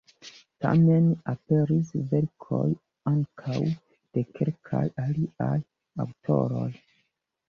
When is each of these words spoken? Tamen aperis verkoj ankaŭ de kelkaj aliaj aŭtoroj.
Tamen 0.63 1.07
aperis 1.33 1.91
verkoj 2.13 2.69
ankaŭ 3.11 3.57
de 3.67 4.23
kelkaj 4.39 4.81
aliaj 5.05 5.53
aŭtoroj. 6.07 6.67